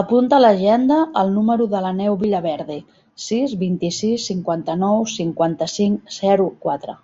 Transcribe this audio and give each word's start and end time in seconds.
Apunta 0.00 0.36
a 0.36 0.42
l'agenda 0.42 0.98
el 1.22 1.32
número 1.38 1.66
de 1.72 1.80
l'Aneu 1.86 2.18
Villaverde: 2.20 2.76
sis, 3.26 3.56
vint-i-sis, 3.64 4.28
cinquanta-nou, 4.32 5.02
cinquanta-cinc, 5.16 6.14
zero, 6.20 6.50
quatre. 6.68 6.96